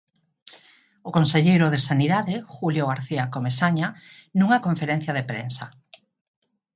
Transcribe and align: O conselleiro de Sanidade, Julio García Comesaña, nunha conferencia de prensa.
O 1.07 1.09
conselleiro 1.17 1.67
de 1.73 1.79
Sanidade, 1.87 2.35
Julio 2.55 2.83
García 2.91 3.23
Comesaña, 3.35 3.87
nunha 4.37 4.63
conferencia 4.65 5.15
de 5.17 5.27
prensa. 5.31 5.65